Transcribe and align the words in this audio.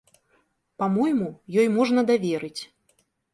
Па-мойму, 0.83 1.27
ёй 1.59 1.67
можна 1.77 2.01
даверыць. 2.09 2.61